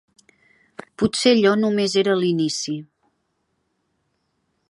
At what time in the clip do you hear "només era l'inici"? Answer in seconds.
1.59-2.75